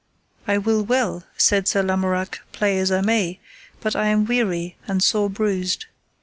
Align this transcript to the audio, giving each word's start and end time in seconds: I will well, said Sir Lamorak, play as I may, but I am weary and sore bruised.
I 0.47 0.57
will 0.57 0.81
well, 0.81 1.25
said 1.37 1.67
Sir 1.67 1.83
Lamorak, 1.83 2.39
play 2.53 2.79
as 2.79 2.91
I 2.91 3.01
may, 3.01 3.39
but 3.81 3.95
I 3.95 4.07
am 4.07 4.25
weary 4.25 4.75
and 4.87 5.03
sore 5.03 5.29
bruised. 5.29 5.85